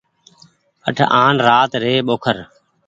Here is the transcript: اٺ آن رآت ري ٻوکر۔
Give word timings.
اٺ 0.87 0.97
آن 1.23 1.33
رآت 1.47 1.71
ري 1.83 1.93
ٻوکر۔ 2.07 2.37